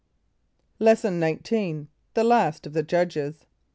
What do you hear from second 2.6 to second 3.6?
of the Judges.